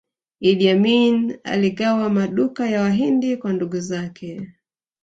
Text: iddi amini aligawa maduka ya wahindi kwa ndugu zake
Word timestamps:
iddi 0.39 0.67
amini 0.69 1.33
aligawa 1.43 2.09
maduka 2.09 2.69
ya 2.69 2.81
wahindi 2.81 3.37
kwa 3.37 3.53
ndugu 3.53 3.79
zake 3.79 4.47